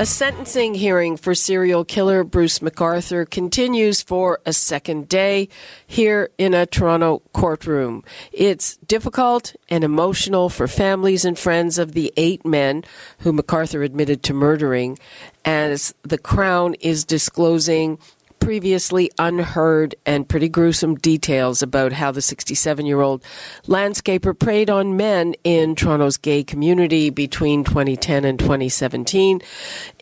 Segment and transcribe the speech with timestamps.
[0.00, 5.50] A sentencing hearing for serial killer Bruce McArthur continues for a second day
[5.86, 8.02] here in a Toronto courtroom.
[8.32, 12.82] It's difficult and emotional for families and friends of the eight men
[13.18, 14.98] who McArthur admitted to murdering,
[15.44, 17.98] as the Crown is disclosing
[18.40, 23.22] previously unheard and pretty gruesome details about how the 67 year old
[23.66, 29.40] landscaper preyed on men in Toronto's gay community between 2010 and 2017.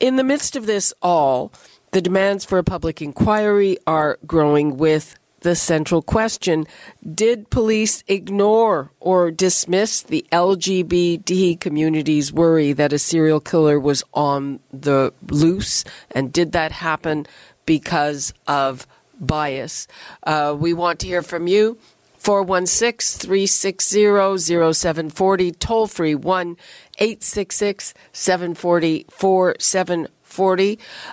[0.00, 1.52] In the midst of this all,
[1.90, 6.66] the demands for a public inquiry are growing with the central question
[7.14, 14.60] Did police ignore or dismiss the LGBT community's worry that a serial killer was on
[14.72, 15.84] the loose?
[16.10, 17.26] And did that happen
[17.68, 18.86] because of
[19.20, 19.86] bias.
[20.22, 21.76] Uh, we want to hear from you.
[22.16, 26.56] 416 360 0740, toll free 1
[26.98, 30.17] 866 740 4740.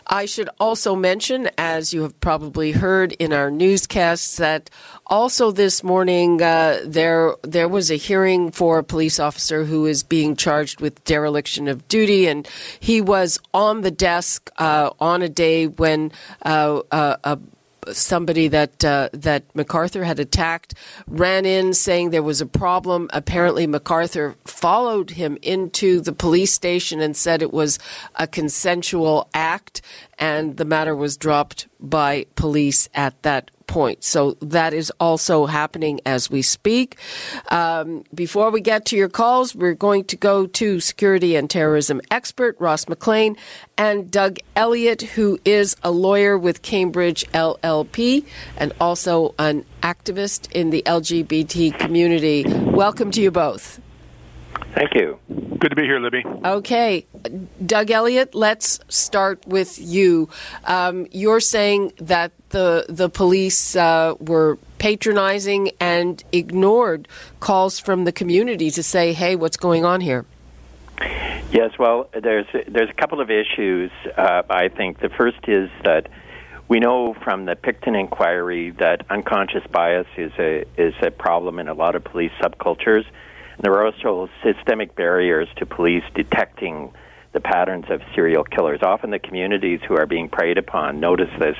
[0.08, 4.70] I should also mention, as you have probably heard in our newscasts, that
[5.08, 10.04] also this morning uh, there there was a hearing for a police officer who is
[10.04, 12.48] being charged with dereliction of duty, and
[12.80, 16.12] he was on the desk uh, on a day when
[16.44, 17.40] uh, uh a
[17.92, 20.74] somebody that uh, that McArthur had attacked
[21.08, 23.10] ran in saying there was a problem.
[23.14, 27.80] Apparently, McArthur followed him into the police station and said it was
[28.16, 29.82] a consensual act,
[30.20, 34.04] and the matter was dropped by police at that point.
[34.04, 36.98] So that is also happening as we speak.
[37.50, 42.02] Um, before we get to your calls, we're going to go to security and terrorism
[42.12, 43.38] expert Ross McLean
[43.78, 48.26] and Doug Elliott, who is a lawyer with Cambridge LLP
[48.58, 52.44] and also an activist in the LGBT community.
[52.48, 53.80] Welcome to you both.
[54.74, 55.20] Thank you.
[55.60, 56.24] Good to be here, Libby.
[56.44, 57.06] Okay.
[57.66, 60.30] Doug Elliott, let's start with you.
[60.66, 67.08] Um, you're saying that the, the police uh, were patronizing and ignored
[67.40, 70.26] calls from the community to say, hey, what's going on here?
[71.52, 73.92] Yes, well, there's there's a couple of issues.
[74.18, 76.10] Uh, I think the first is that
[76.68, 81.68] we know from the Pickton inquiry that unconscious bias is a is a problem in
[81.68, 83.06] a lot of police subcultures.
[84.06, 86.92] Also systemic barriers to police detecting
[87.34, 88.82] the patterns of serial killers.
[88.82, 91.58] Often the communities who are being preyed upon notice this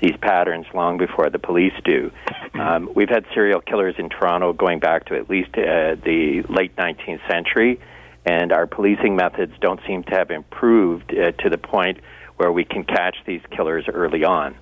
[0.00, 2.10] these patterns long before the police do.
[2.54, 6.74] Um, we've had serial killers in Toronto going back to at least uh, the late
[6.76, 7.80] 19th century,
[8.24, 12.00] and our policing methods don't seem to have improved uh, to the point
[12.38, 14.56] where we can catch these killers early on.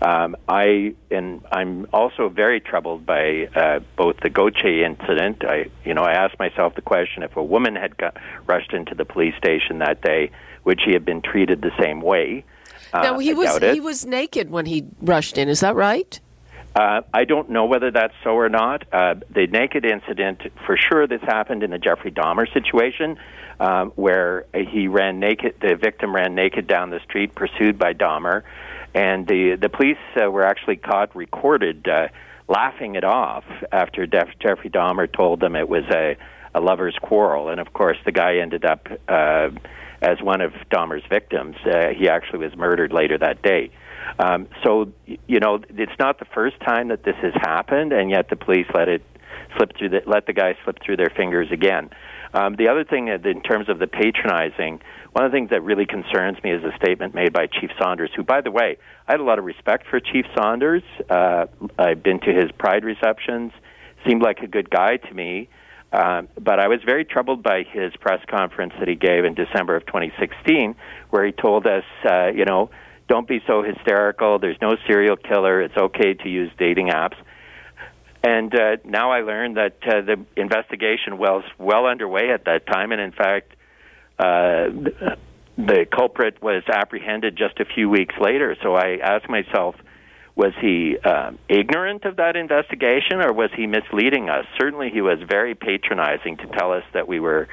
[0.00, 5.44] Um, I and I'm also very troubled by uh, both the Gauthier incident.
[5.44, 8.16] I, you know, I asked myself the question: if a woman had got
[8.46, 10.30] rushed into the police station that day,
[10.64, 12.44] would she have been treated the same way?
[12.92, 15.48] Uh, now he I was he was naked when he rushed in.
[15.48, 16.20] Is that right?
[16.74, 18.84] Uh, I don't know whether that's so or not.
[18.92, 23.16] Uh, the naked incident, for sure, this happened in the Jeffrey Dahmer situation,
[23.58, 25.54] um, where he ran naked.
[25.62, 28.42] The victim ran naked down the street, pursued by Dahmer
[28.96, 32.08] and the the police uh, were actually caught recorded uh,
[32.48, 36.16] laughing it off after Def- Jeffrey Dahmer told them it was a
[36.54, 39.50] a lover's quarrel, and of course the guy ended up uh,
[40.00, 41.56] as one of Dahmer's victims.
[41.66, 43.70] Uh, he actually was murdered later that day.
[44.18, 48.30] Um, so you know it's not the first time that this has happened, and yet
[48.30, 49.02] the police let it
[49.58, 51.90] slip through the, let the guy slip through their fingers again.
[52.36, 54.80] Um, the other thing, uh, in terms of the patronizing,
[55.12, 58.10] one of the things that really concerns me is a statement made by Chief Saunders,
[58.14, 58.76] who, by the way,
[59.08, 60.82] I had a lot of respect for Chief Saunders.
[61.08, 61.46] Uh,
[61.78, 63.52] I've been to his Pride receptions,
[64.06, 65.48] seemed like a good guy to me.
[65.92, 69.74] Um, but I was very troubled by his press conference that he gave in December
[69.74, 70.74] of 2016,
[71.08, 72.68] where he told us, uh, you know,
[73.08, 74.38] don't be so hysterical.
[74.38, 75.62] There's no serial killer.
[75.62, 77.16] It's okay to use dating apps.
[78.22, 82.92] And uh, now I learned that uh, the investigation was well underway at that time,
[82.92, 83.52] and in fact,
[84.18, 84.68] uh,
[85.56, 88.56] the culprit was apprehended just a few weeks later.
[88.62, 89.76] So I asked myself,
[90.34, 94.44] was he uh, ignorant of that investigation or was he misleading us?
[94.58, 97.48] Certainly, he was very patronizing to tell us that we were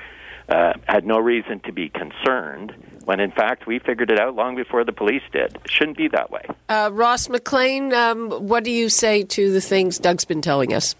[0.50, 2.74] uh, had no reason to be concerned
[3.05, 5.55] when in fact we figured it out long before the police did.
[5.63, 6.45] It shouldn't be that way.
[6.69, 10.95] Uh, Ross McLean, um, what do you say to the things Doug's been telling us?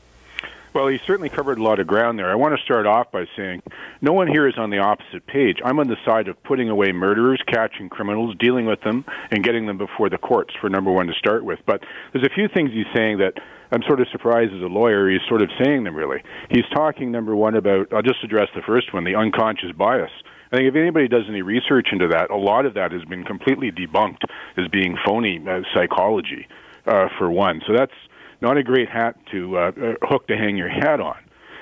[0.74, 2.32] Well, he certainly covered a lot of ground there.
[2.32, 3.62] I want to start off by saying
[4.02, 5.60] no one here is on the opposite page.
[5.64, 9.68] I'm on the side of putting away murderers, catching criminals, dealing with them, and getting
[9.68, 11.60] them before the courts for number one to start with.
[11.68, 13.36] But there's a few things he's saying that
[13.72, 16.24] I'm sort of surprised as a lawyer he's sort of saying them really.
[16.50, 20.12] He's talking number one about I'll just address the first one, the unconscious bias.
[20.54, 23.24] I think if anybody does any research into that, a lot of that has been
[23.24, 24.22] completely debunked
[24.56, 26.48] as being phony uh, psychology,
[26.86, 27.62] uh, for one.
[27.66, 27.94] So that's
[28.40, 31.18] not a great hat to uh, uh, hook to hang your hat on.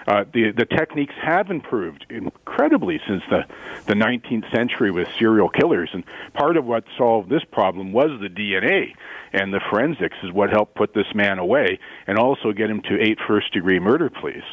[0.07, 3.45] Uh, the the techniques have improved incredibly since the
[3.85, 6.03] the 19th century with serial killers, and
[6.33, 8.93] part of what solved this problem was the DNA
[9.31, 12.99] and the forensics is what helped put this man away and also get him to
[12.99, 14.43] eight first degree murder pleas.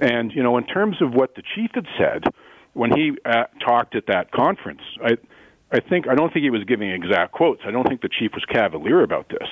[0.00, 2.24] And you know, in terms of what the chief had said
[2.74, 5.16] when he uh, talked at that conference, I
[5.72, 7.62] I think I don't think he was giving exact quotes.
[7.66, 9.48] I don't think the chief was cavalier about this,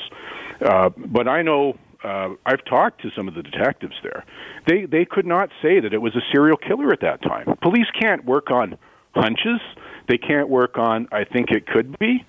[0.65, 4.25] uh, but I know uh, I've talked to some of the detectives there.
[4.67, 7.57] They they could not say that it was a serial killer at that time.
[7.63, 8.77] Police can't work on
[9.15, 9.61] hunches.
[10.09, 12.25] They can't work on I think it could be.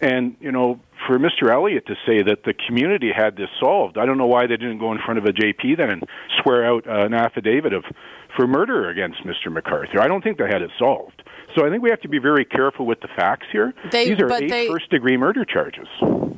[0.00, 1.50] And you know, for Mr.
[1.50, 4.78] Elliott to say that the community had this solved, I don't know why they didn't
[4.78, 6.02] go in front of a JP then and
[6.42, 7.84] swear out uh, an affidavit of
[8.36, 9.46] for murder against Mr.
[9.46, 10.00] McArthur.
[10.00, 11.22] I don't think they had it solved.
[11.54, 13.72] So I think we have to be very careful with the facts here.
[13.92, 15.86] They, These are eight they, first degree murder charges.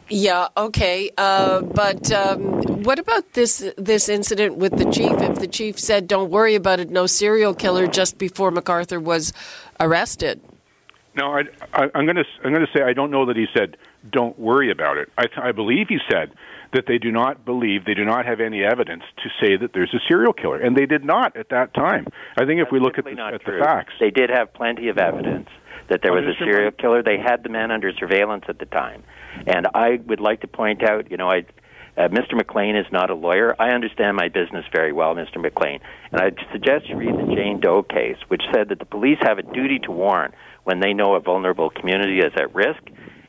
[0.09, 5.13] Yeah, okay, uh, but um, what about this this incident with the chief?
[5.23, 9.33] If the chief said, "Don't worry about it, no serial killer," just before McArthur was
[9.81, 10.41] arrested.
[11.17, 11.43] No, I,
[11.73, 13.79] I, I'm going to I'm going to say I don't know that he said
[14.11, 15.11] don't worry about it.
[15.19, 16.33] I, I believe he said
[16.73, 19.95] that they do not believe, they do not have any evidence to say that there's
[19.95, 22.07] a serial killer, and they did not at that time.
[22.37, 24.89] I think if That's we look at, the, at the facts, they did have plenty
[24.89, 25.49] of evidence
[25.89, 27.03] that there was a serial killer.
[27.03, 29.05] They had the man under surveillance at the time,
[29.47, 31.45] and I would like to point out, you know, I.
[31.99, 32.35] Uh, Mr.
[32.35, 33.57] McLean is not a lawyer.
[33.59, 35.41] I understand my business very well, Mr.
[35.41, 35.81] McLean,
[36.13, 39.39] and I suggest you read the Jane Doe case, which said that the police have
[39.39, 42.83] a duty to warn when they know a vulnerable community is at risk,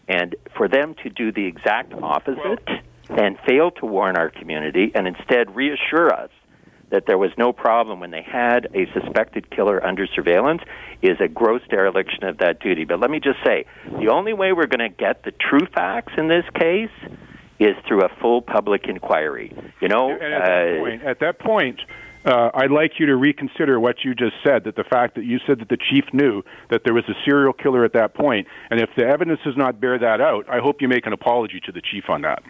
[0.08, 2.68] and for them to do the exact opposite
[3.10, 6.30] and fail to warn our community and instead reassure us
[6.90, 10.62] that there was no problem when they had a suspected killer under surveillance
[11.02, 12.86] is a gross dereliction of that duty.
[12.86, 13.66] But let me just say,
[14.00, 16.90] the only way we're going to get the true facts in this case
[17.60, 19.54] is through a full public inquiry.
[19.82, 21.82] You know, and at, that uh, point, at that point,
[22.28, 24.66] uh, I'd like you to reconsider what you just said.
[24.66, 27.54] That the fact that you said that the chief knew that there was a serial
[27.54, 30.82] killer at that point, and if the evidence does not bear that out, I hope
[30.82, 32.44] you make an apology to the chief on that.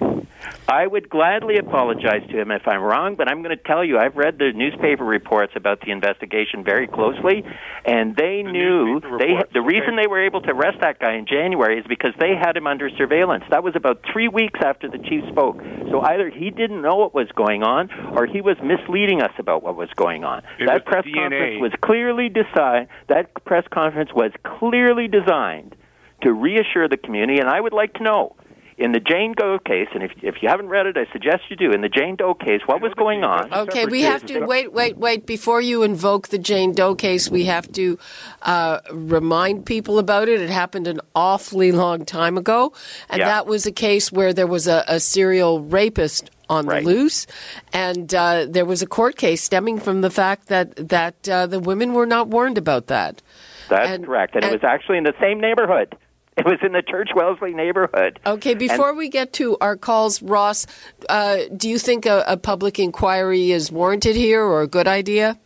[0.68, 3.97] I would gladly apologize to him if I'm wrong, but I'm going to tell you
[3.97, 7.44] I've read the newspaper reports about the investigation very closely,
[7.85, 11.13] and they The knew they reports, the reason they were able to arrest that guy
[11.13, 13.44] in January is because they had him under surveillance.
[13.50, 15.62] That was about three weeks after the chief spoke.
[15.91, 19.63] So either he didn't know what was going on, or he was misleading us about
[19.68, 20.40] what was going on.
[20.60, 22.88] It that press conference was clearly designed.
[23.10, 25.75] That press conference was clearly designed
[26.24, 28.36] to reassure the community, and I would like to know.
[28.80, 31.56] In the Jane Doe case, and if, if you haven't read it, I suggest you
[31.56, 31.72] do.
[31.72, 33.52] In the Jane Doe case, what was going on?
[33.52, 35.25] Okay, we have to wait, wait, wait.
[35.25, 37.98] Before you invoke the Jane Doe case, we have to
[38.44, 40.40] uh, remind people about it.
[40.40, 42.72] It happened an awfully long time ago,
[43.10, 43.25] and Yeah.
[43.25, 46.84] that was a case where there was a, a serial rapist on Right.
[46.84, 47.28] the loose,
[47.74, 51.60] and uh, there was a court case stemming from the fact that that uh, the
[51.60, 53.22] women were not warned about that.
[53.70, 54.36] That's And- correct.
[54.36, 55.96] And, and- it was actually in the same neighborhood.
[56.38, 58.20] It was in the Church Wellesley neighborhood.
[58.24, 60.68] Okay, before we get to our calls, Ross,
[61.10, 65.39] uh, do you think a, a public inquiry is warranted here or a good idea?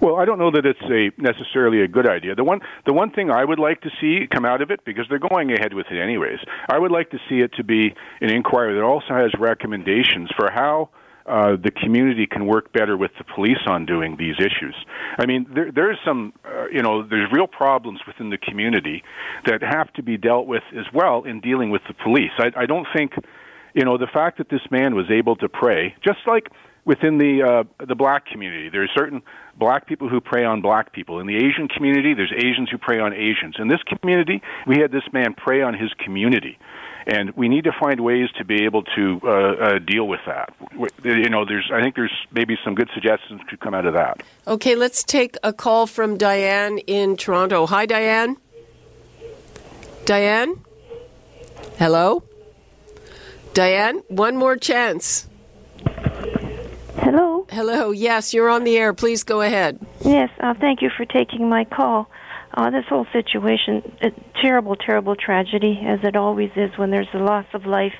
[0.00, 2.34] Well, I don't know that it's a necessarily a good idea.
[2.34, 5.06] The one the one thing I would like to see come out of it because
[5.08, 6.38] they're going ahead with it anyways.
[6.68, 10.50] I would like to see it to be an inquiry that also has recommendations for
[10.50, 10.90] how
[11.26, 14.74] uh, the community can work better with the police on doing these issues.
[15.18, 19.04] I mean, there, there's some, uh, you know, there's real problems within the community
[19.46, 22.32] that have to be dealt with as well in dealing with the police.
[22.38, 23.12] I, I don't think,
[23.74, 26.48] you know, the fact that this man was able to prey, just like
[26.84, 28.68] within the uh, the black community.
[28.68, 29.22] There are certain
[29.56, 31.20] black people who prey on black people.
[31.20, 33.56] In the Asian community, there's Asians who prey on Asians.
[33.58, 36.58] In this community, we had this man prey on his community,
[37.06, 40.52] and we need to find ways to be able to uh, uh, deal with that.
[41.04, 44.22] You know, there's I think there's maybe some good suggestions to come out of that.
[44.46, 47.66] Okay, let's take a call from Diane in Toronto.
[47.66, 48.36] Hi, Diane.
[50.04, 50.64] Diane?
[51.78, 52.22] Hello?
[53.54, 55.29] Diane, one more chance.
[56.96, 57.46] Hello.
[57.50, 58.92] Hello, yes, you're on the air.
[58.92, 59.78] Please go ahead.
[60.04, 62.10] Yes, uh, thank you for taking my call.
[62.52, 67.18] Uh, this whole situation, a terrible, terrible tragedy, as it always is when there's a
[67.18, 67.94] loss of life.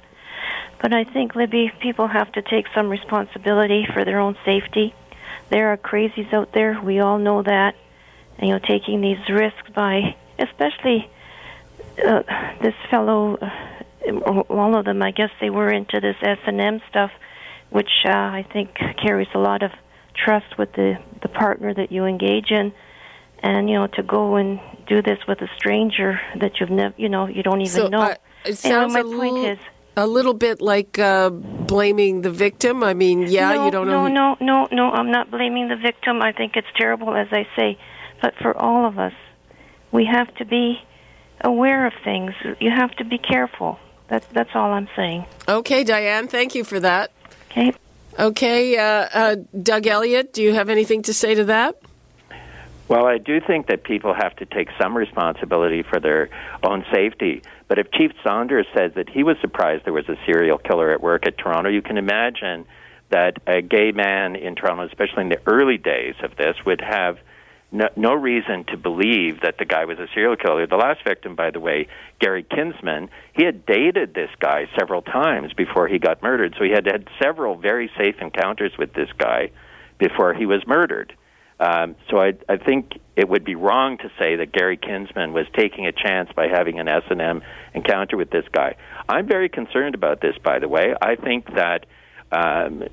[0.83, 4.95] But I think, Libby, people have to take some responsibility for their own safety.
[5.51, 6.81] There are crazies out there.
[6.83, 7.77] We all know that.
[8.39, 11.09] And, you know, taking these risks by, especially
[12.05, 12.23] uh,
[12.61, 17.11] this fellow, uh, all of them, I guess they were into this S&M stuff,
[17.71, 19.71] which uh, I think carries a lot of
[20.15, 22.73] trust with the, the partner that you engage in.
[23.43, 27.09] And, you know, to go and do this with a stranger that you've never, you
[27.09, 28.03] know, you don't even so, know.
[28.03, 29.59] Uh, it sounds anyway, my a point little, is,
[29.97, 32.85] a little bit like uh, blaming the victim.
[32.85, 34.09] I mean, yeah, no, you don't know.
[34.09, 34.91] No, who- no, no, no.
[34.91, 36.21] I'm not blaming the victim.
[36.21, 37.79] I think it's terrible, as I say.
[38.21, 39.15] But for all of us,
[39.91, 40.79] we have to be
[41.43, 42.33] aware of things.
[42.61, 43.79] You have to be careful.
[44.09, 45.25] That's that's all I'm saying.
[45.49, 47.13] Okay, Diane, thank you for that.
[47.51, 47.73] Okay.
[48.19, 51.81] Okay, uh, uh, Doug Elliott, do you have anything to say to that?
[52.89, 56.29] Well, I do think that people have to take some responsibility for their
[56.63, 57.43] own safety.
[57.69, 61.01] But if Chief Saunders says that he was surprised there was a serial killer at
[61.01, 62.67] work at Toronto, you can imagine
[63.11, 67.19] that a gay man in Toronto, especially in the early days of this, would have
[67.73, 70.67] no, no reason to believe that the guy was a serial killer.
[70.67, 75.53] The last victim, by the way, Gary Kinsman, he had dated this guy several times
[75.53, 76.55] before he got murdered.
[76.59, 79.51] So he had had several very safe encounters with this guy
[79.99, 81.15] before he was murdered.
[81.61, 85.47] Um, so I, I think it would be wrong to say that Gary Kinsman was
[85.55, 87.43] taking a chance by having an S and M
[87.75, 88.77] encounter with this guy.
[89.09, 90.95] I'm very concerned about this, by the way.
[91.01, 91.85] I think that
[92.33, 92.85] um,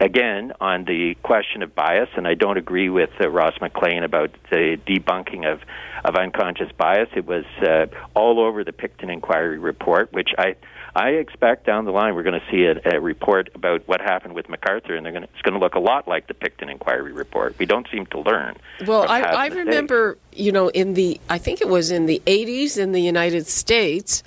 [0.00, 4.30] again on the question of bias, and I don't agree with uh, Ross McLean about
[4.50, 5.60] the debunking of
[6.04, 7.08] of unconscious bias.
[7.14, 10.56] It was uh, all over the Pickton Inquiry report, which I
[10.94, 14.34] I expect down the line we're going to see a, a report about what happened
[14.34, 16.70] with McArthur, and they're going to, it's going to look a lot like the Pickton
[16.70, 17.58] Inquiry report.
[17.58, 18.56] We don't seem to learn.
[18.86, 22.76] Well, I, I remember, you know, in the I think it was in the '80s
[22.78, 24.22] in the United States,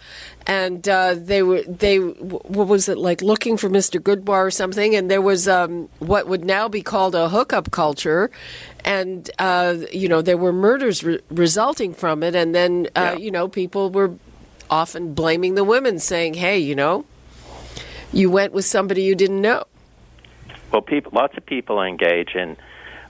[0.48, 4.00] and uh, they were they what was it like looking for Mr.
[4.02, 8.32] Goodbar or something, and there was um, what would now be called a hookup culture,
[8.84, 13.18] and uh, you know there were murders re- resulting from it, and then uh, Yeah.
[13.18, 14.14] you know people were
[14.70, 17.06] often blaming the women, saying, "Hey, you know,
[18.12, 19.64] you went with somebody you didn't know."
[20.72, 22.58] Well, people, lots of people engage in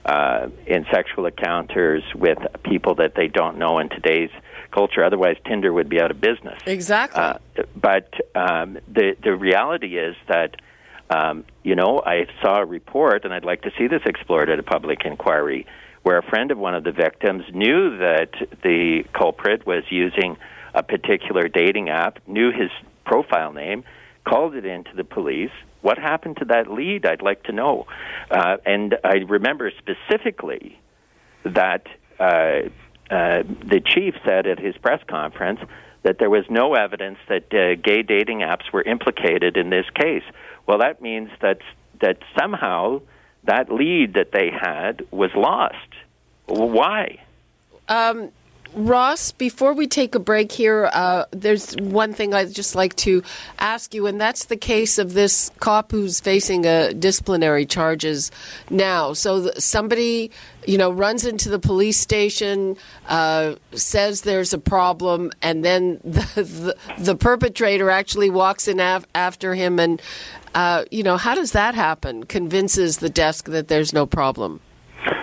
[0.06, 4.30] uh, in sexual encounters with people that they don't know in today's
[4.70, 5.02] culture.
[5.02, 6.60] Otherwise, Tinder would be out of business.
[6.64, 7.20] Exactly.
[7.20, 7.38] Uh,
[7.74, 10.56] but um, the the reality is that
[11.10, 14.58] um, you know I saw a report, and I'd like to see this explored at
[14.58, 15.66] a public inquiry,
[16.02, 18.30] where a friend of one of the victims knew that
[18.62, 20.36] the culprit was using
[20.76, 22.70] a particular dating app, knew his
[23.04, 23.82] profile name,
[24.24, 25.50] called it into the police.
[25.80, 27.06] What happened to that lead?
[27.06, 27.86] I'd like to know.
[28.30, 30.78] Uh, and I remember specifically
[31.44, 31.86] that
[32.20, 32.68] uh,
[33.10, 35.60] uh, the chief said at his press conference
[36.02, 40.24] that there was no evidence that uh, gay dating apps were implicated in this case.
[40.66, 41.58] Well, that means that
[42.00, 43.00] that somehow
[43.44, 45.76] that lead that they had was lost.
[46.46, 47.22] Why?
[48.76, 53.22] Ross, before we take a break here, uh, there's one thing I'd just like to
[53.58, 58.30] ask you, and that's the case of this cop who's facing a disciplinary charges
[58.68, 59.14] now.
[59.14, 60.30] So somebody,
[60.66, 62.76] you know, runs into the police station,
[63.08, 69.06] uh, says there's a problem, and then the, the, the perpetrator actually walks in af-
[69.14, 70.02] after him, and
[70.54, 72.24] uh, you know, how does that happen?
[72.24, 74.60] Convinces the desk that there's no problem.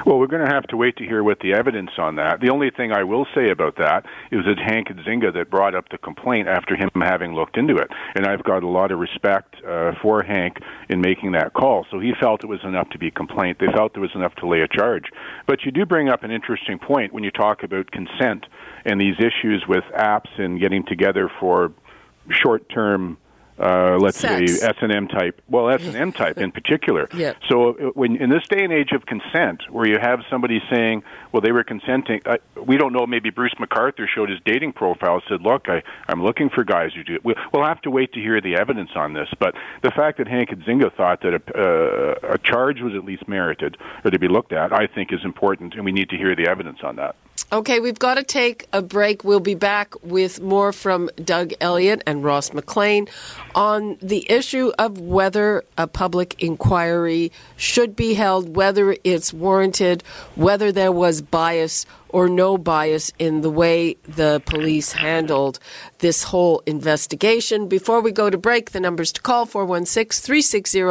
[0.05, 2.41] Well, we're going to have to wait to hear what the evidence on that.
[2.41, 5.88] The only thing I will say about that is that Hank Idsinga that brought up
[5.89, 9.55] the complaint after him having looked into it, and I've got a lot of respect
[9.65, 10.57] uh, for Hank
[10.89, 11.86] in making that call.
[11.89, 13.60] So he felt it was enough to be a complaint.
[13.60, 15.05] They felt there was enough to lay a charge.
[15.48, 18.45] But you do bring up an interesting point when you talk about consent
[18.83, 21.72] and these issues with apps and getting together for
[22.29, 23.17] short-term
[23.60, 24.60] uh, let's Sex.
[24.60, 25.41] say S and M type.
[25.48, 27.07] Well, S and M type in particular.
[27.24, 27.33] Yeah.
[27.48, 31.03] So uh, when in this day and age of consent, where you have somebody saying,
[31.31, 33.05] "Well, they were consenting," uh, we don't know.
[33.05, 37.03] Maybe Bruce McArthur showed his dating profile, said, "Look, I, I'm looking for guys who
[37.03, 39.29] do it." We'll, we'll have to wait to hear the evidence on this.
[39.39, 43.27] But the fact that Hank Idsinga thought that a, uh, a charge was at least
[43.27, 46.36] merited or to be looked at, I think, is important, and we need to hear
[46.36, 47.15] the evidence on that.
[47.53, 49.24] Okay, we've got to take a break.
[49.24, 53.07] We'll be back with more from Doug Elliott and Ross McLean
[53.53, 60.72] on the issue of whether a public inquiry should be held, whether it's warranted, whether
[60.72, 65.60] there was bias or no bias in the way the police handled
[66.00, 67.67] this whole investigation.
[67.67, 70.81] Before we go to break, the numbers to call 416 360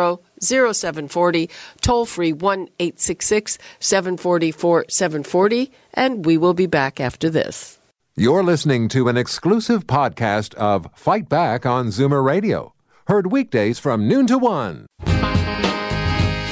[0.43, 1.49] 0740,
[1.81, 7.79] toll free 1 866 744 740, and we will be back after this.
[8.17, 12.75] You're listening to an exclusive podcast of Fight Back on Zoomer Radio,
[13.09, 14.87] Heard weekdays from noon to 1.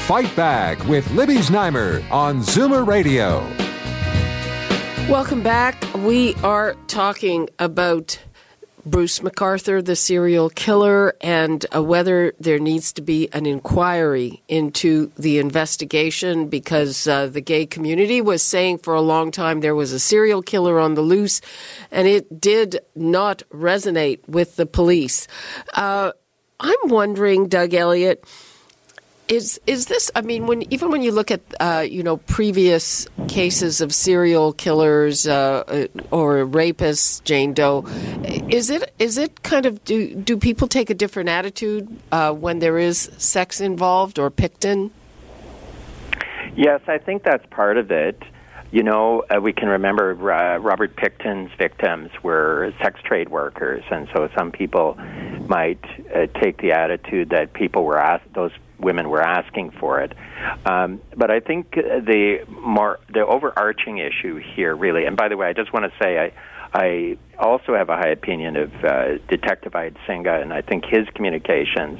[0.06, 3.46] Fight Back with Libby Znaimer on Zoomer Radio.
[5.08, 5.82] Welcome back.
[5.94, 8.18] We are talking about
[8.84, 15.12] Bruce McArthur, the serial killer, and uh, whether there needs to be an inquiry into
[15.18, 19.92] the investigation because uh, the gay community was saying for a long time there was
[19.92, 21.40] a serial killer on the loose,
[21.90, 25.26] and it did not resonate with the police.
[25.74, 26.12] Uh,
[26.58, 28.24] I'm wondering, Doug Elliott
[29.30, 30.10] is is this?
[30.14, 34.52] I mean, when even when you look at uh, you know previous cases of serial
[34.52, 37.86] killers uh, uh, or rapists, Jane Doe,
[38.50, 42.58] is it is it kind of do do people take a different attitude uh, when
[42.58, 44.90] there is sex involved or Pickton?
[46.56, 48.20] Yes, I think that's part of it.
[48.72, 54.08] You know, uh, we can remember uh, Robert Pickton's victims were sex trade workers, and
[54.12, 54.96] so some people
[55.48, 55.84] might
[56.14, 60.12] uh, take the attitude that people were asked, those women were asking for it.
[60.64, 65.48] Um, but I think the more the overarching issue here, really, and by the way,
[65.48, 66.32] I just want to say I.
[66.72, 71.98] I also have a high opinion of uh, Detective Idsinga, and I think his communications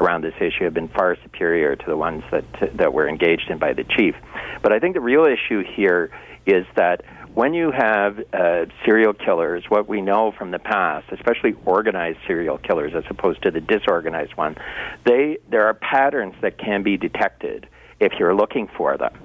[0.00, 2.44] around this issue have been far superior to the ones that
[2.76, 4.14] that were engaged in by the chief.
[4.62, 6.10] But I think the real issue here
[6.46, 11.54] is that when you have uh, serial killers, what we know from the past, especially
[11.64, 14.56] organized serial killers as opposed to the disorganized one,
[15.04, 17.66] they there are patterns that can be detected
[18.00, 19.16] if you're looking for them.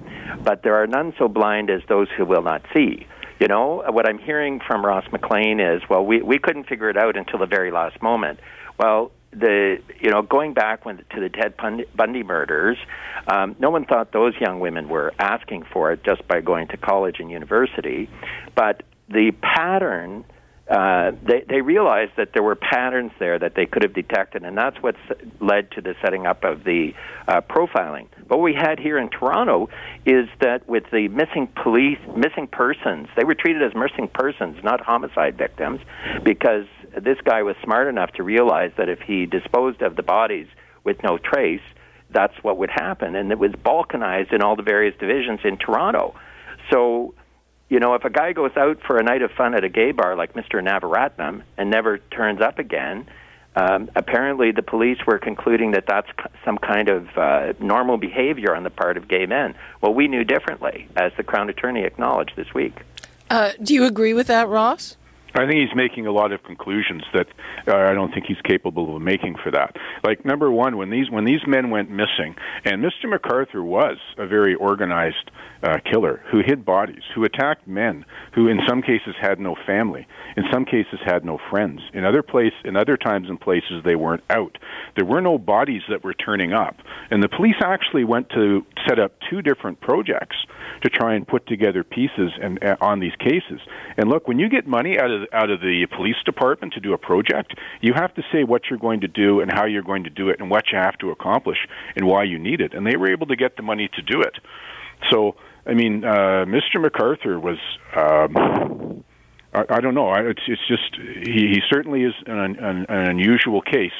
[0.42, 3.06] But there are none so blind as those who will not see.
[3.40, 6.96] You know, what I'm hearing from Ross McLean is, well, we, we couldn't figure it
[6.96, 8.40] out until the very last moment.
[8.78, 12.78] Well, the you know going back when to the Ted Bundy murders,
[13.26, 16.76] um, no one thought those young women were asking for it just by going to
[16.76, 18.08] college and university,
[18.54, 20.24] but the pattern.
[20.70, 24.54] Uh, they, they realized that there were patterns there that they could have detected, and
[24.54, 24.94] that's what
[25.40, 26.92] led to the setting up of the
[27.26, 28.06] uh, profiling.
[28.26, 29.70] What we had here in Toronto
[30.04, 34.82] is that with the missing police, missing persons, they were treated as missing persons, not
[34.82, 35.80] homicide victims,
[36.22, 36.66] because
[36.96, 40.46] this guy was smart enough to realize that if he disposed of the bodies
[40.84, 41.62] with no trace,
[42.10, 43.14] that's what would happen.
[43.14, 46.14] And it was balkanized in all the various divisions in Toronto.
[46.70, 47.14] So,
[47.68, 49.92] you know, if a guy goes out for a night of fun at a gay
[49.92, 50.62] bar like Mr.
[50.62, 53.06] Navaratnam and never turns up again,
[53.56, 56.08] um, apparently the police were concluding that that's
[56.44, 59.54] some kind of uh, normal behavior on the part of gay men.
[59.80, 62.74] Well, we knew differently, as the Crown Attorney acknowledged this week.
[63.30, 64.96] Uh, do you agree with that, Ross?
[65.34, 67.26] I think he's making a lot of conclusions that
[67.66, 69.76] uh, I don't think he's capable of making for that.
[70.02, 73.04] Like number one, when these when these men went missing, and Mr.
[73.04, 75.30] McArthur was a very organized
[75.62, 80.06] uh, killer who hid bodies, who attacked men, who in some cases had no family,
[80.36, 81.80] in some cases had no friends.
[81.92, 84.56] In other place, in other times and places, they weren't out.
[84.96, 86.76] There were no bodies that were turning up,
[87.10, 90.36] and the police actually went to set up two different projects
[90.82, 93.60] to try and put together pieces and uh, on these cases.
[93.96, 96.92] And look, when you get money out of out of the police department to do
[96.92, 100.04] a project, you have to say what you're going to do and how you're going
[100.04, 101.58] to do it and what you have to accomplish
[101.96, 102.74] and why you need it.
[102.74, 104.34] And they were able to get the money to do it.
[105.10, 106.76] So, I mean, uh, Mr.
[106.76, 107.58] McArthur was.
[107.94, 109.04] Um,
[109.54, 110.12] I, I don't know.
[110.14, 113.92] It's, it's just he, he certainly is an, an, an unusual case.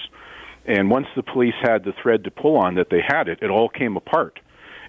[0.66, 3.48] And once the police had the thread to pull on that they had it, it
[3.48, 4.38] all came apart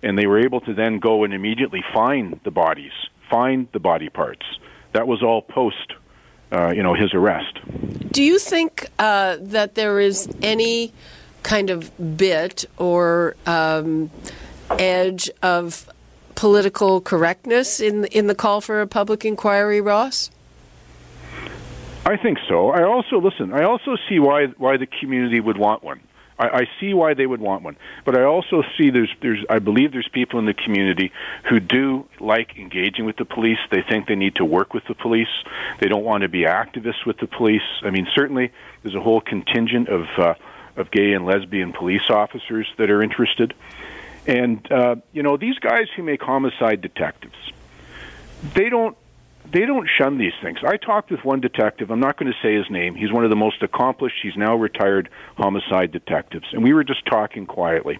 [0.01, 2.91] and they were able to then go and immediately find the bodies,
[3.29, 4.45] find the body parts.
[4.93, 5.93] That was all post,
[6.51, 7.59] uh, you know, his arrest.
[8.11, 10.93] Do you think uh, that there is any
[11.43, 14.09] kind of bit or um,
[14.71, 15.89] edge of
[16.35, 20.31] political correctness in in the call for a public inquiry, Ross?
[22.05, 22.69] I think so.
[22.69, 23.53] I also listen.
[23.53, 25.99] I also see why why the community would want one.
[26.39, 27.75] I, I see why they would want one,
[28.05, 31.11] but I also see there's there's I believe there's people in the community
[31.49, 33.59] who do like engaging with the police.
[33.69, 35.27] They think they need to work with the police.
[35.79, 37.61] They don't want to be activists with the police.
[37.83, 40.33] I mean, certainly there's a whole contingent of uh,
[40.77, 43.53] of gay and lesbian police officers that are interested,
[44.25, 47.35] and uh, you know these guys who make homicide detectives,
[48.55, 48.97] they don't
[49.51, 50.59] they don't shun these things.
[50.63, 51.91] I talked with one detective.
[51.91, 52.95] I'm not going to say his name.
[52.95, 54.17] He's one of the most accomplished.
[54.21, 57.99] He's now retired homicide detectives, and we were just talking quietly,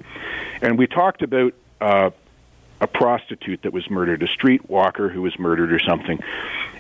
[0.61, 2.11] and we talked about uh,
[2.81, 6.19] a prostitute that was murdered, a streetwalker who was murdered or something.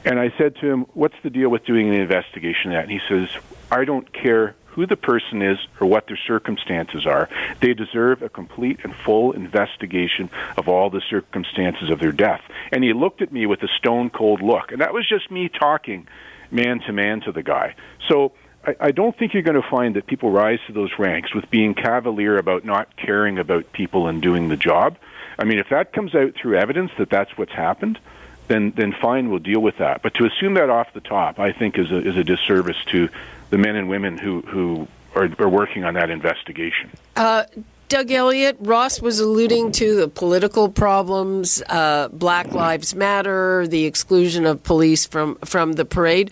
[0.05, 2.91] And I said to him, "What's the deal with doing an investigation of that?" And
[2.91, 3.29] he says,
[3.71, 7.29] "I don't care who the person is or what their circumstances are.
[7.59, 12.41] They deserve a complete and full investigation of all the circumstances of their death.
[12.71, 14.71] And he looked at me with a stone cold look.
[14.71, 16.07] And that was just me talking
[16.51, 17.75] man to man to the guy.
[18.07, 18.33] So
[18.65, 21.49] I, I don't think you're going to find that people rise to those ranks with
[21.49, 24.97] being cavalier about not caring about people and doing the job.
[25.37, 27.99] I mean, if that comes out through evidence that that's what's happened,
[28.47, 30.01] then then fine, we'll deal with that.
[30.01, 33.07] But to assume that off the top, I think is a, is a disservice to
[33.49, 36.89] the men and women who who are, are working on that investigation.
[37.15, 37.43] Uh,
[37.87, 44.45] Doug Elliott, Ross was alluding to the political problems, uh, Black Lives Matter, the exclusion
[44.45, 46.31] of police from from the parade.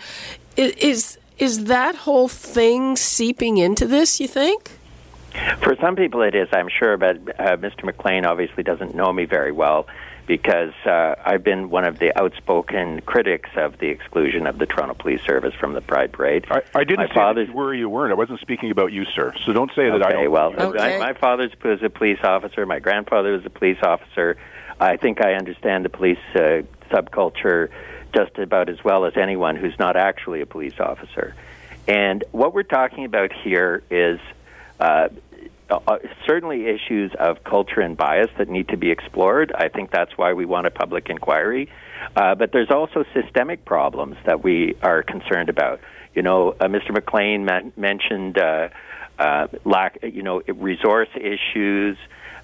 [0.56, 4.20] Is is that whole thing seeping into this?
[4.20, 4.72] You think?
[5.62, 7.84] For some people, it is, I'm sure, but uh, Mr.
[7.84, 9.86] McLean obviously doesn't know me very well
[10.28, 14.94] because uh, I've been one of the outspoken critics of the exclusion of the Toronto
[14.94, 16.46] Police Service from the Pride Parade.
[16.52, 18.12] I, I didn't my say father's, that you were you weren't.
[18.12, 19.34] I wasn't speaking about you, sir.
[19.46, 20.32] So don't say that okay, I don't.
[20.32, 21.00] Well, okay.
[21.00, 22.66] my, my father was a police officer.
[22.66, 24.38] My grandfather was a police officer.
[24.80, 26.62] I think I understand the police uh,
[26.92, 27.70] subculture
[28.14, 31.36] just about as well as anyone who's not actually a police officer.
[31.88, 34.20] And what we're talking about here is
[34.80, 35.08] uh,
[35.70, 39.52] uh, certainly issues of culture and bias that need to be explored.
[39.54, 41.70] I think that's why we want a public inquiry.
[42.16, 45.80] Uh, but there's also systemic problems that we are concerned about.
[46.14, 46.92] You know, uh, Mr.
[46.92, 48.70] McLean ma- mentioned uh,
[49.20, 51.98] uh, lack, you know, resource issues.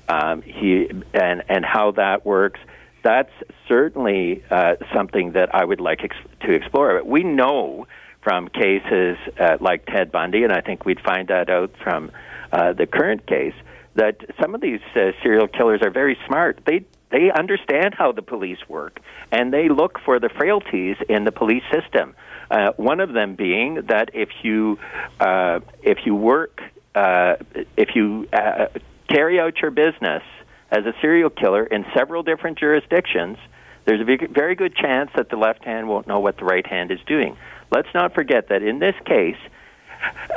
[0.10, 2.60] Um, he and and how that works.
[3.04, 3.32] That's
[3.68, 6.98] certainly uh, something that I would like ex- to explore.
[6.98, 7.88] But We know
[8.22, 9.18] from cases
[9.60, 12.12] like Ted Bundy, and I think we'd find that out from
[12.54, 13.56] uh, the current case,
[13.96, 16.62] that some of these uh, serial killers are very smart.
[16.66, 19.00] They they understand how the police work,
[19.32, 22.16] and they look for the frailties in the police system.
[22.50, 24.80] Uh, one of them being that if you
[25.20, 26.62] uh, if you work
[26.96, 27.36] uh,
[27.78, 28.68] if you uh,
[29.08, 30.24] carry out your business
[30.72, 33.38] as a serial killer in several different jurisdictions,
[33.86, 36.92] there's a very good chance that the left hand won't know what the right hand
[36.92, 37.38] is doing.
[37.72, 39.38] Let's not forget that in this case,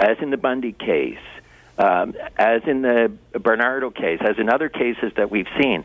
[0.00, 1.18] as in the Bundy case,
[1.79, 5.85] um, as in the Bernardo case, as in other cases that we've seen,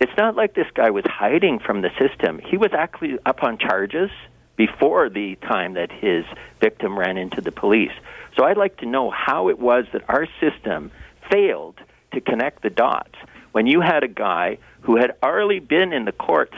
[0.00, 2.38] it's not like this guy was hiding from the system.
[2.38, 4.10] He was actually up on charges
[4.56, 6.24] before the time that his
[6.60, 7.92] victim ran into the police.
[8.36, 10.90] So I'd like to know how it was that our system
[11.30, 11.78] failed
[12.12, 13.14] to connect the dots
[13.52, 16.54] when you had a guy who had already been in the court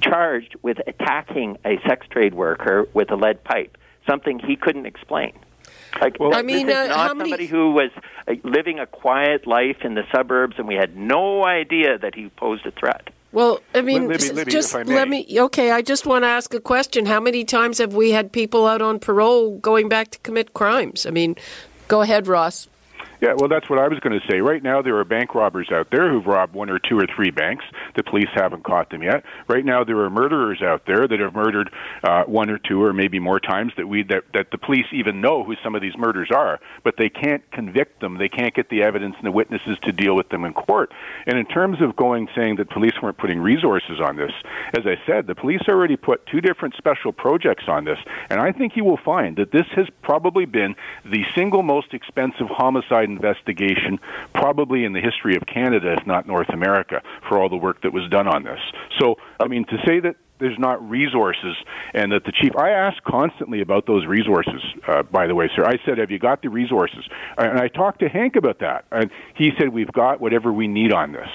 [0.00, 3.76] charged with attacking a sex trade worker with a lead pipe,
[4.08, 5.32] something he couldn't explain.
[6.00, 7.46] Like, well, I mean, uh, not somebody many...
[7.46, 7.90] who was
[8.28, 12.28] uh, living a quiet life in the suburbs, and we had no idea that he
[12.30, 13.10] posed a threat.
[13.32, 15.26] Well, I mean, Libby, Libby, just let me.
[15.38, 17.06] Okay, I just want to ask a question.
[17.06, 21.04] How many times have we had people out on parole going back to commit crimes?
[21.04, 21.36] I mean,
[21.88, 22.68] go ahead, Ross.
[23.20, 24.40] Yeah, well, that's what I was going to say.
[24.40, 27.30] Right now, there are bank robbers out there who've robbed one or two or three
[27.30, 27.64] banks.
[27.94, 29.24] The police haven't caught them yet.
[29.48, 31.70] Right now, there are murderers out there that have murdered
[32.04, 35.20] uh, one or two or maybe more times that we that, that the police even
[35.20, 38.18] know who some of these murders are, but they can't convict them.
[38.18, 40.92] They can't get the evidence and the witnesses to deal with them in court.
[41.26, 44.32] And in terms of going saying that police weren't putting resources on this,
[44.76, 47.98] as I said, the police already put two different special projects on this,
[48.28, 50.74] and I think you will find that this has probably been
[51.04, 53.98] the single most expensive homicide investigation,
[54.34, 57.92] probably in the history of Canada, if not North America, for all the work that
[57.92, 58.60] was done on this.
[58.98, 61.56] So, I mean, to say that there's not resources
[61.94, 65.64] and that the chief i ask constantly about those resources uh, by the way sir.
[65.64, 67.08] I said have you got the resources?
[67.38, 70.92] And i talked to hank about that and he said we've got whatever we need
[70.92, 71.28] on this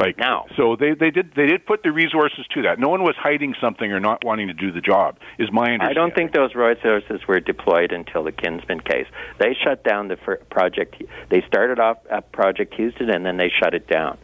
[0.00, 0.46] like now.
[0.56, 2.78] So they they did they did put the resources to that.
[2.78, 5.18] No one was hiding something or not wanting to do the job.
[5.38, 5.88] Is my understanding.
[5.88, 9.06] I don't think those resources were deployed until the Kinsman case.
[9.38, 11.02] They shut down the project.
[11.28, 14.18] They started off at Project Houston and then they shut it down.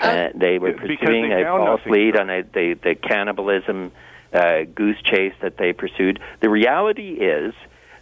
[0.00, 1.92] Uh, uh, they were pursuing they a false nothing.
[1.92, 3.92] lead on a, the the cannibalism
[4.32, 6.20] uh, goose chase that they pursued.
[6.40, 7.54] The reality is,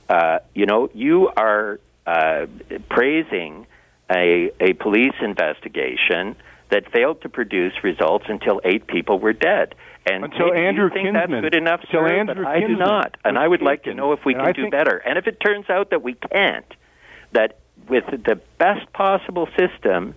[0.09, 2.47] uh, you know, you are uh,
[2.89, 3.67] praising
[4.11, 6.37] a a police investigation
[6.71, 9.75] that failed to produce results until eight people were dead.
[10.07, 11.31] And until Andrew you think Kinsman.
[11.31, 13.17] that's good enough, until sir, Andrew but I do not.
[13.25, 14.73] And I would like to know if we can do think...
[14.73, 14.97] better.
[14.97, 16.67] And if it turns out that we can't,
[17.33, 20.15] that with the best possible system,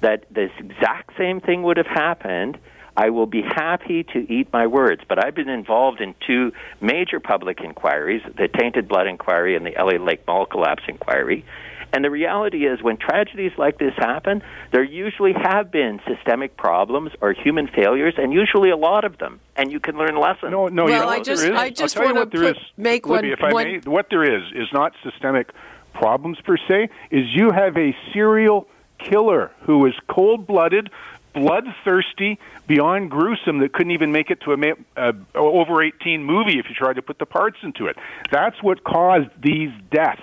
[0.00, 2.58] that this exact same thing would have happened,
[2.96, 5.02] I will be happy to eat my words.
[5.08, 9.76] But I've been involved in two major public inquiries the Tainted Blood Inquiry and the
[9.76, 11.44] Elliot Lake Mall Collapse Inquiry.
[11.92, 17.12] And the reality is, when tragedies like this happen, there usually have been systemic problems
[17.20, 19.40] or human failures, and usually a lot of them.
[19.56, 20.52] And you can learn lessons.
[20.52, 23.38] No, no, well, you know I just, I just want to put, make Libby, one.
[23.38, 23.64] If I one...
[23.64, 25.52] may, what there is is not systemic
[25.92, 26.88] problems per se.
[27.10, 28.66] Is you have a serial
[28.98, 30.90] killer who is cold blooded,
[31.34, 36.58] bloodthirsty, beyond gruesome that couldn't even make it to a ma- uh, over 18 movie
[36.58, 37.96] if you tried to put the parts into it.
[38.30, 40.22] That's what caused these deaths,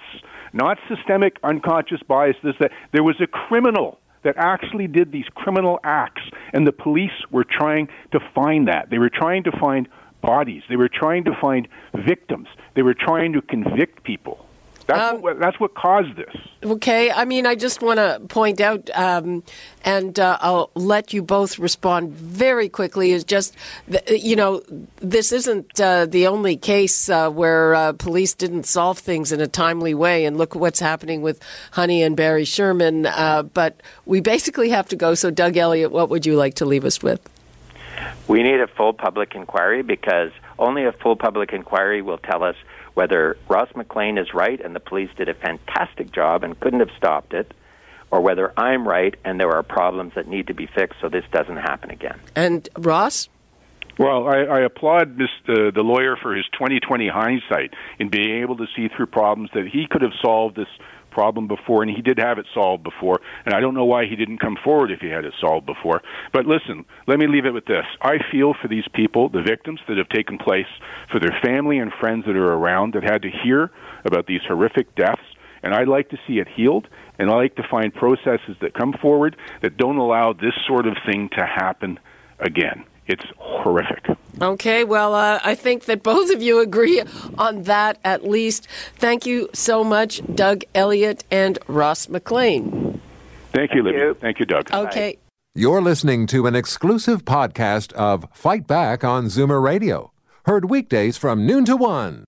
[0.54, 2.36] not systemic unconscious bias.
[2.44, 6.22] This that there was a criminal that actually did these criminal acts,
[6.54, 8.90] and the police were trying to find that.
[8.90, 9.88] They were trying to find
[10.22, 10.64] bodies.
[10.70, 11.68] They were trying to find
[12.06, 12.48] victims.
[12.76, 14.46] They were trying to convict people.
[14.90, 16.36] That's, um, what, that's what caused this.
[16.64, 17.12] Okay.
[17.12, 19.44] I mean, I just want to point out, um,
[19.86, 23.56] and uh, I'll let you both respond very quickly, is just,
[24.08, 24.64] you know,
[24.96, 29.48] this isn't uh, the only case uh, where uh, police didn't solve things in a
[29.48, 30.26] timely way.
[30.26, 31.40] And look at what's happening with
[31.72, 33.06] Honey and Barry Sherman.
[33.06, 35.14] Uh, but we basically have to go.
[35.14, 37.22] So, Doug Elliott, what would you like to leave us with?
[38.28, 42.56] We need a full public inquiry because only a full public inquiry will tell us
[43.00, 46.90] whether Ross McLean is right and the police did a fantastic job and couldn't have
[46.98, 47.54] stopped it,
[48.12, 51.24] or whether I'm right and there are problems that need to be fixed so this
[51.32, 52.20] doesn't happen again.
[52.36, 53.30] And Ross?
[53.98, 58.58] Well, I, I applaud this, uh, the lawyer for his 2020 hindsight in being able
[58.58, 60.68] to see through problems that he could have solved this
[61.20, 63.20] problem before, and he did have it solved before.
[63.46, 66.02] And I don't know why he didn't come forward if he had it solved before.
[66.32, 69.82] But listen, let me leave it with this: I feel for these people, the victims
[69.90, 70.72] that have taken place,
[71.12, 73.70] for their family and friends that are around that had to hear
[74.06, 75.28] about these horrific deaths.
[75.62, 78.94] And I'd like to see it healed, and I like to find processes that come
[79.02, 82.00] forward that don't allow this sort of thing to happen
[82.40, 82.86] again.
[83.10, 84.06] It's horrific.
[84.40, 87.02] Okay, well, uh, I think that both of you agree
[87.38, 88.68] on that at least.
[88.96, 93.02] Thank you so much, Doug Elliott and Ross McLean.
[93.52, 94.18] Thank you, Libby.
[94.22, 94.72] Thank you, Doug.
[94.72, 95.14] Okay.
[95.14, 95.20] Bye.
[95.56, 100.12] You're listening to an exclusive podcast of Fight Back on Zoomer Radio,
[100.46, 102.26] heard weekdays from noon to one.